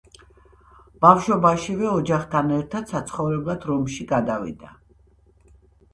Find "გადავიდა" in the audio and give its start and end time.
4.17-4.77